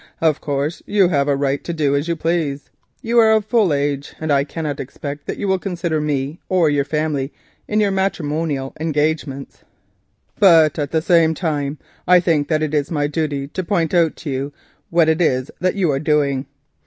[0.19, 2.71] "Of course you have a right to do as you please,
[3.03, 6.71] you are of full age, and I cannot expect that you will consider me or
[6.71, 7.31] your family
[7.67, 9.63] in your matrimonial engagements,
[10.39, 11.77] but at the same time
[12.07, 14.53] I think it is my duty to point out to you
[14.89, 16.47] what it is that you are doing.